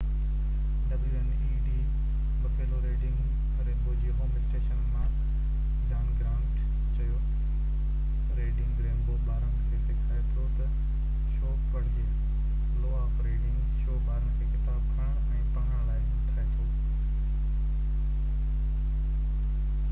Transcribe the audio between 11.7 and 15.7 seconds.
پڙهجي،... love of reading— show ٻارن کي ڪتاب کڻڻ ۽